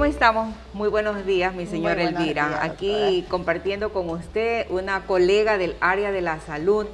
[0.00, 0.54] ¿Cómo estamos?
[0.72, 2.64] Muy buenos días, mi señora Elvira.
[2.64, 6.86] Aquí compartiendo con usted una colega del área de la salud.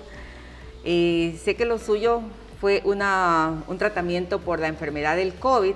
[0.85, 2.23] Eh, sé que lo suyo
[2.61, 5.75] fue una, un tratamiento por la enfermedad del COVID,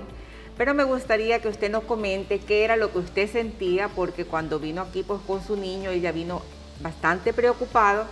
[0.59, 4.59] pero me gustaría que usted nos comente qué era lo que usted sentía, porque cuando
[4.59, 6.43] vino aquí pues, con su niño, ella vino
[6.83, 8.07] bastante preocupado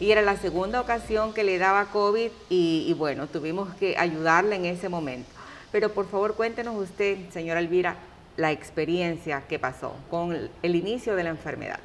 [0.00, 4.64] y era la segunda ocasión que le daba COVID y, bueno, tuvimos que ayudarle en
[4.64, 5.28] ese momento.
[5.70, 7.96] Pero por favor cuéntenos usted, señora Elvira,
[8.36, 11.80] la experiencia que pasó con el inicio de la enfermedad.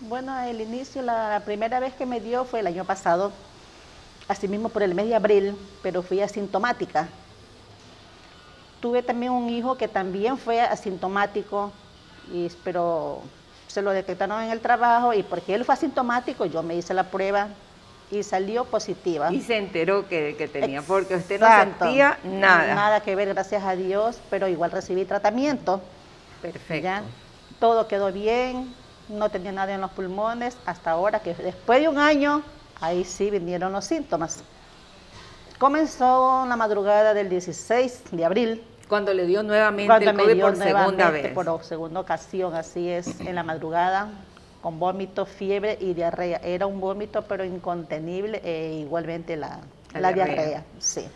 [0.00, 3.32] Bueno, el inicio, la primera vez que me dio fue el año pasado,
[4.28, 7.08] así mismo por el mes de abril, pero fui asintomática.
[8.80, 11.72] Tuve también un hijo que también fue asintomático,
[12.32, 13.22] y, pero
[13.66, 17.10] se lo detectaron en el trabajo y porque él fue asintomático, yo me hice la
[17.10, 17.48] prueba
[18.10, 19.32] y salió positiva.
[19.32, 22.74] Y se enteró que, tenía, porque usted no sentía nada.
[22.74, 25.80] Nada que ver, gracias a Dios, pero igual recibí tratamiento.
[26.40, 27.04] Perfecto.
[27.58, 28.74] Todo quedó bien,
[29.08, 32.42] no tenía nada en los pulmones, hasta ahora que después de un año,
[32.80, 34.42] ahí sí vinieron los síntomas.
[35.58, 38.62] Comenzó la madrugada del 16 de abril.
[38.88, 41.32] Cuando le dio nuevamente el COVID por segunda vez.
[41.32, 44.10] Por segunda ocasión, así es, en la madrugada,
[44.66, 46.40] con vómito, fiebre y diarrea.
[46.42, 49.60] Era un vómito, pero incontenible, e igualmente la,
[49.94, 50.64] la, diarrea.
[50.80, 51.06] Sí.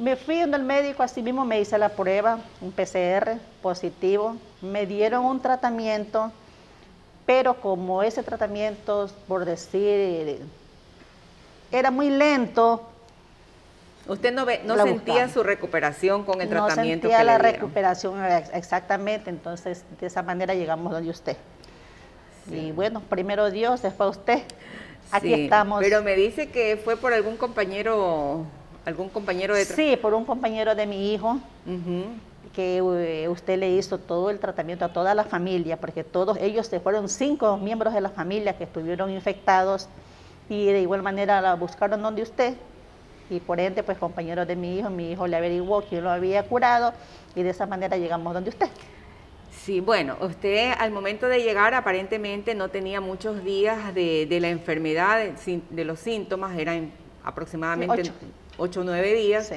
[0.00, 4.36] Me fui donde el médico, así mismo me hice la prueba, un PCR positivo.
[4.62, 6.32] Me dieron un tratamiento,
[7.24, 10.40] pero como ese tratamiento, por decir,
[11.70, 12.82] era muy lento.
[14.06, 17.08] ¿Usted no, ve, no sentía su recuperación con el tratamiento?
[17.08, 21.36] No sentía la recuperación exactamente, entonces de esa manera llegamos donde usted.
[22.50, 24.42] Y bueno, primero Dios, después usted.
[25.10, 25.80] Aquí estamos.
[25.80, 28.44] Pero me dice que fue por algún compañero,
[28.84, 31.38] algún compañero de Sí, por un compañero de mi hijo,
[32.54, 36.66] que eh, usted le hizo todo el tratamiento a toda la familia, porque todos ellos
[36.66, 39.88] se fueron cinco miembros de la familia que estuvieron infectados
[40.48, 42.54] y de igual manera la buscaron donde usted
[43.30, 46.42] y por ende pues compañeros de mi hijo, mi hijo le averiguó quién lo había
[46.44, 46.92] curado
[47.34, 48.68] y de esa manera llegamos donde usted.
[49.50, 55.24] Sí, bueno, usted al momento de llegar aparentemente no tenía muchos días de, la enfermedad,
[55.70, 56.92] de, los síntomas, eran
[57.24, 58.12] aproximadamente
[58.58, 59.52] ocho o nueve días.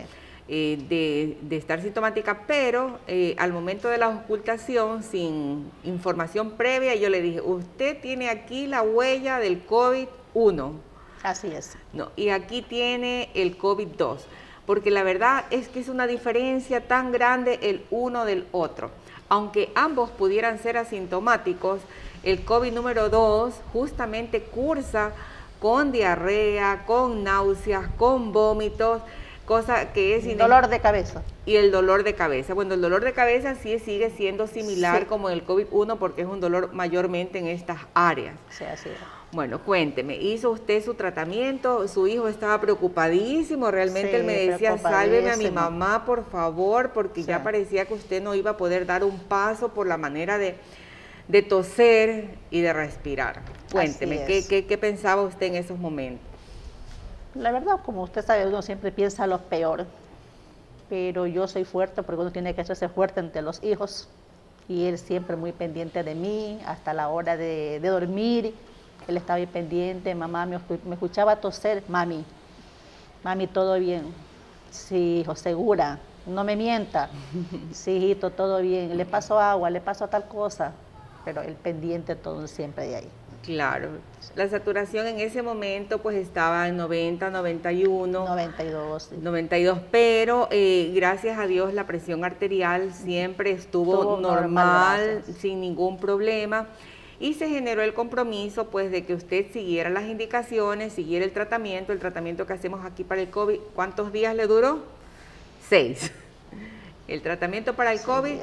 [0.50, 7.10] Eh, de, estar sintomática, pero eh, al momento de la ocultación, sin información previa, yo
[7.10, 10.72] le dije, usted tiene aquí la huella del COVID-1.
[11.28, 11.76] Así es.
[11.92, 14.20] No, y aquí tiene el COVID-2,
[14.66, 18.92] porque la verdad es que es una diferencia tan grande el uno del otro.
[19.28, 21.82] Aunque ambos pudieran ser asintomáticos,
[22.24, 25.12] el COVID número 2 justamente cursa
[25.60, 29.02] con diarrea, con náuseas, con vómitos,
[29.46, 30.38] cosa que es...
[30.38, 31.24] Dolor de cabeza.
[31.46, 32.54] Y el dolor de cabeza.
[32.54, 36.40] Bueno, el dolor de cabeza sí sigue siendo similar como el COVID-1 porque es un
[36.40, 38.36] dolor mayormente en estas áreas.
[38.50, 38.96] Sí, así es.
[39.32, 41.88] Bueno, cuénteme, ¿hizo usted su tratamiento?
[41.88, 47.24] Su hijo estaba preocupadísimo, realmente él me decía, sálveme a mi mamá, por favor, porque
[47.24, 50.56] ya parecía que usted no iba a poder dar un paso por la manera de,
[51.44, 53.42] toser y de respirar.
[53.72, 56.26] Cuénteme, ¿qué, qué pensaba usted en esos momentos?
[57.36, 59.86] La verdad, como usted sabe, uno siempre piensa lo peor,
[60.90, 64.08] pero yo soy fuerte porque uno tiene que hacerse fuerte ante los hijos
[64.68, 68.54] y él siempre muy pendiente de mí hasta la hora de, dormir.
[69.08, 70.60] Él estaba bien pendiente, mamá me,
[70.92, 72.26] escuchaba toser, mami,
[73.24, 74.14] mami, todo bien.
[74.72, 77.10] Sí, hijo, segura, no me mienta.
[77.74, 78.98] Sí, hijito, todo bien.
[78.98, 80.74] Le paso agua, le paso tal cosa,
[81.26, 83.10] pero el pendiente todo siempre de ahí.
[83.48, 83.92] Claro,
[84.36, 88.26] la saturación en ese momento pues estaba en 90, 91.
[88.26, 89.12] 92.
[89.22, 96.68] 92, pero eh, gracias a Dios la presión arterial siempre estuvo, normal, sin ningún problema.
[97.20, 101.94] Y se generó el compromiso pues de que usted siguiera las indicaciones, siguiera el tratamiento,
[101.94, 103.60] el tratamiento que hacemos aquí para el COVID.
[103.74, 104.84] ¿Cuántos días le duró?
[105.68, 106.12] Seis.
[107.08, 108.36] El tratamiento para el COVID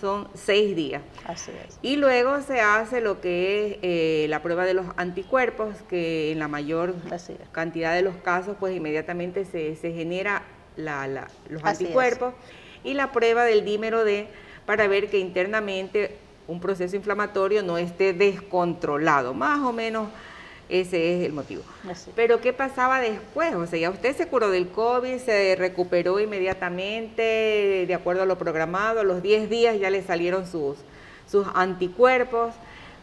[0.00, 1.02] son seis días.
[1.26, 1.76] Así es.
[1.82, 6.38] Y luego se hace lo que es eh, la prueba de los anticuerpos, que en
[6.38, 6.94] la mayor
[7.50, 10.44] cantidad de los casos, pues inmediatamente se, genera
[10.76, 12.34] los anticuerpos.
[12.84, 14.28] Y la prueba del dímero D
[14.66, 16.16] para ver que internamente
[16.48, 20.08] un proceso inflamatorio no esté descontrolado, más o menos
[20.68, 21.62] ese es el motivo.
[22.16, 23.54] Pero ¿qué pasaba después?
[23.54, 28.38] O sea, ya usted se curó del COVID, se recuperó inmediatamente, de acuerdo a lo
[28.38, 30.78] programado, a los 10 días ya le salieron sus,
[31.30, 32.54] sus anticuerpos.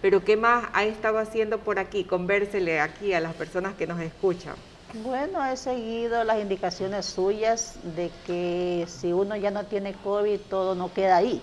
[0.01, 2.05] Pero ¿qué más ha estado haciendo por aquí?
[2.05, 4.55] Convérsele aquí a las personas que nos escuchan.
[5.03, 10.73] Bueno, he seguido las indicaciones suyas de que si uno ya no tiene COVID, todo
[10.73, 11.41] no queda ahí.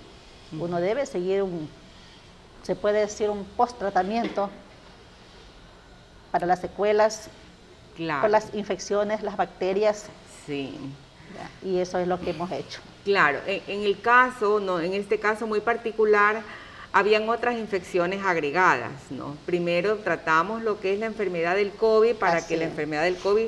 [0.59, 1.69] Uno debe seguir un,
[2.67, 4.51] se puede decir, un post-tratamiento
[6.33, 7.29] para las secuelas,
[8.21, 10.07] por las infecciones, las bacterias.
[10.47, 10.77] Sí.
[11.63, 12.81] Y eso es lo que hemos hecho.
[13.05, 16.43] Claro, en, el caso, no, en este caso muy particular,
[16.93, 19.37] habían otras infecciones agregadas, ¿no?
[19.47, 23.47] Primero tratamos lo que es la enfermedad del COVID para que la enfermedad del COVID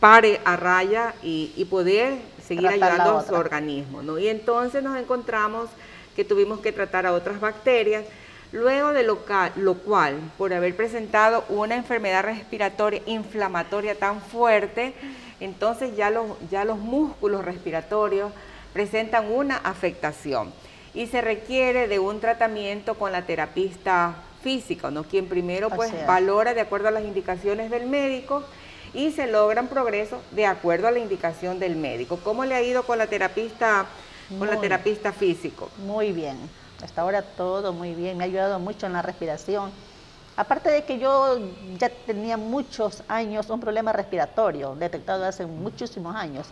[0.00, 4.18] pare a raya y, poder seguir ayudando a su organismo, ¿no?
[4.18, 5.68] Y entonces nos encontramos
[6.16, 8.04] que tuvimos que tratar a otras bacterias,
[8.50, 9.20] luego de lo,
[9.56, 14.94] lo cual, por haber presentado una enfermedad respiratoria inflamatoria tan fuerte,
[15.40, 18.32] entonces ya los, ya los músculos respiratorios
[18.72, 20.52] presentan una afectación
[20.94, 25.04] y se requiere de un tratamiento con la terapista física, ¿no?
[25.04, 28.42] quien primero pues valora de acuerdo a las indicaciones del médico
[28.94, 32.18] y se logran progresos de acuerdo a la indicación del médico.
[32.24, 33.86] ¿Cómo le ha ido con la terapista,
[34.38, 35.70] con la terapista físico?
[35.78, 36.36] Muy bien,
[36.82, 39.70] hasta ahora todo muy bien, me ha ayudado mucho en la respiración.
[40.36, 41.38] Aparte de que yo
[41.78, 46.46] ya tenía muchos años un problema respiratorio detectado hace muchísimos años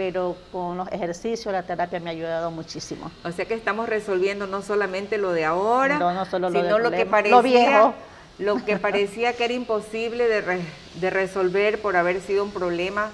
[0.00, 3.10] pero con los ejercicios, la terapia me ha ayudado muchísimo.
[3.22, 5.96] O sea que estamos resolviendo no solamente lo de ahora,
[6.30, 7.94] sino lo, que parecía, viejo.
[8.38, 10.62] lo que parecía que era imposible de,
[10.94, 13.10] de resolver por haber sido un problema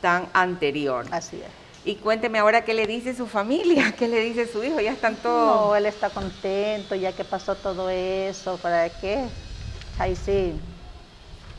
[0.00, 1.06] tan anterior.
[1.10, 1.65] Así es.
[1.86, 5.14] Y cuénteme ahora qué le dice su familia, qué le dice su hijo, ya están
[5.14, 5.68] todos...
[5.68, 9.24] No, él está contento, ya que pasó todo eso, ¿para qué?
[9.96, 10.52] Ahí sí,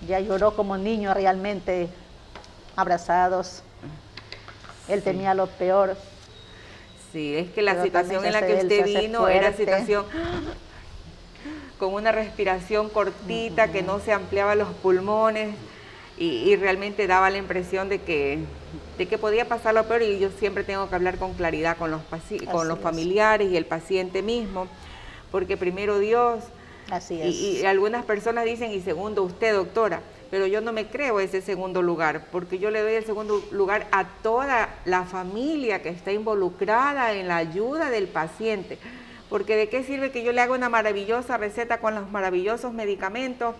[0.06, 1.88] ya lloró como niño realmente,
[2.76, 3.64] abrazados.
[4.90, 5.96] Él tenía lo peor.
[7.14, 10.06] Sí, es que la situación en la que usted vino era situación
[11.80, 15.56] con una respiración cortita, que no se ampliaba los pulmones
[16.18, 18.40] y, realmente daba la impresión de que,
[18.98, 21.92] de que podía pasar lo peor y yo siempre tengo que hablar con claridad con
[21.92, 22.02] los,
[22.52, 24.68] con los familiares y el paciente mismo,
[25.32, 26.44] porque primero Dios,
[26.90, 27.36] Así es.
[27.36, 31.82] y algunas personas dicen, y segundo usted, doctora, pero yo no me creo ese segundo
[31.82, 37.14] lugar, porque yo le doy el segundo lugar a toda la familia que está involucrada
[37.14, 38.78] en la ayuda del paciente.
[39.30, 43.56] Porque de qué sirve que yo le haga una maravillosa receta con los maravillosos medicamentos,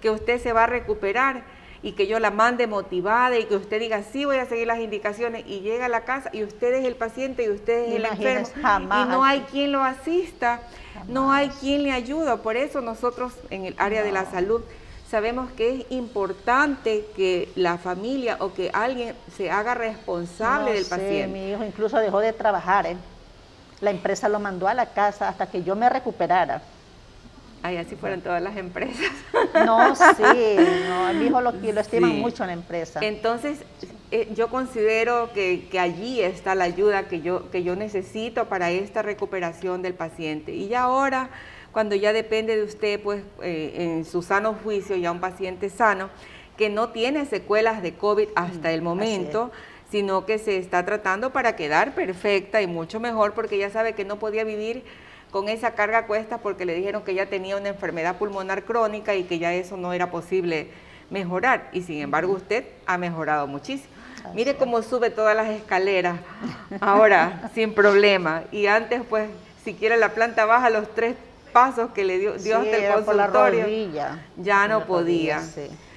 [0.00, 1.44] que usted se va a recuperar
[1.84, 4.80] y que yo la mande motivada y que usted diga, sí, voy a seguir las
[4.80, 8.06] indicaciones y llega a la casa y usted es el paciente y usted es el
[8.06, 10.60] enfermo y no hay quien lo asista,
[11.08, 12.34] no hay quien le ayude.
[12.38, 14.62] Por eso nosotros en el área de la salud
[15.10, 21.26] sabemos que es importante que la familia o que alguien se haga responsable del paciente.
[21.26, 22.86] Mi hijo incluso dejó de trabajar.
[22.86, 22.96] ¿eh?
[23.82, 26.62] La empresa lo mandó a la casa hasta que yo me recuperara.
[27.66, 29.10] Ay, así fueron todas las empresas.
[29.64, 30.56] No, sí,
[30.88, 33.00] no, mi hijo lo, lo estima mucho en la empresa.
[33.02, 33.58] Entonces,
[34.10, 38.70] eh, yo considero que, que, allí está la ayuda que yo, que yo necesito para
[38.70, 40.52] esta recuperación del paciente.
[40.54, 41.30] Y ahora
[41.72, 46.10] cuando ya depende de usted, pues eh, en su sano juicio, ya un paciente sano,
[46.56, 49.52] que no tiene secuelas de COVID hasta el momento,
[49.90, 54.04] sino que se está tratando para quedar perfecta y mucho mejor porque ya sabe que
[54.04, 54.84] no podía vivir
[55.34, 59.16] con esa carga a cuestas porque le dijeron que ya tenía una enfermedad pulmonar crónica
[59.16, 60.68] y que ya eso no era posible
[61.10, 61.70] mejorar.
[61.72, 63.92] Y sin embargo usted ha mejorado muchísimo.
[64.32, 66.20] Mire cómo sube todas las escaleras
[66.80, 68.44] ahora sin problema.
[68.52, 69.28] Y antes pues
[69.64, 71.16] siquiera la planta baja los tres
[71.52, 73.66] pasos que le dio Dios del consultorio,
[74.36, 75.42] ya no podía.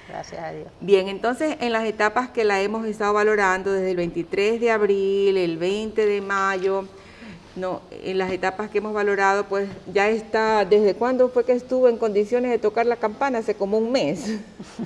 [0.08, 0.66] Gracias a Dios.
[0.80, 5.36] Bien, entonces en las etapas que la hemos estado valorando desde el 23 de abril,
[5.36, 6.88] el 20 de mayo,
[7.58, 11.88] no, en las etapas que hemos valorado, pues ya está, ¿desde cuándo fue que estuvo
[11.88, 13.38] en condiciones de tocar la campana?
[13.38, 14.38] Hace como un mes.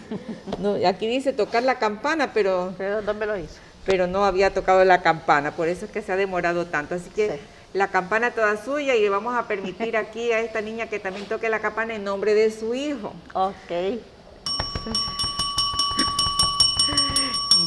[0.58, 2.74] no, aquí dice tocar la campana, pero...
[2.78, 3.56] ¿Pero dónde lo hizo?
[3.86, 6.94] Pero no había tocado la campana, por eso es que se ha demorado tanto.
[6.94, 7.38] Así que
[7.74, 11.26] la campana toda suya y le vamos a permitir aquí a esta niña que también
[11.26, 13.12] toque la campana en nombre de su hijo.
[13.34, 14.00] Ok.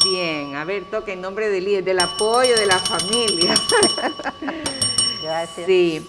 [0.04, 3.56] Bien, a ver, toque en nombre del, del apoyo de la familia.
[5.26, 5.66] Gracias.
[5.66, 6.08] Sí.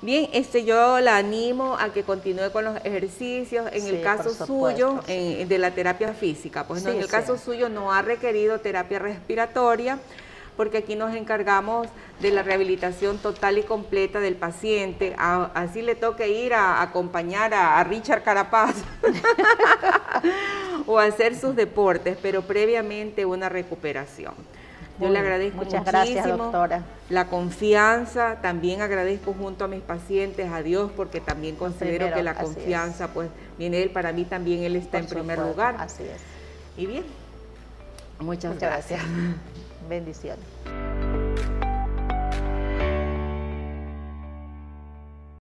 [0.00, 3.70] Bien, este, yo la animo a que continúe con los ejercicios.
[3.72, 7.92] En el caso suyo, de la terapia física, pues no, en el caso suyo no
[7.92, 9.98] ha requerido terapia respiratoria
[10.56, 11.88] porque aquí nos encargamos
[12.20, 15.14] de la rehabilitación total y completa del paciente.
[15.18, 18.74] así le toque ir a, acompañar a, Richard Carapaz
[20.86, 24.34] o hacer sus deportes, pero previamente una recuperación.
[25.02, 26.82] Yo le agradezco Muchas gracias, doctora.
[27.08, 32.34] la confianza, también agradezco junto a mis pacientes a Dios porque también considero que la
[32.34, 35.76] confianza pues viene él, para mí también él está en primer lugar.
[35.78, 36.20] Así es
[36.76, 37.04] Y bien,
[38.20, 39.00] muchas, gracias.
[39.88, 40.44] Bendiciones.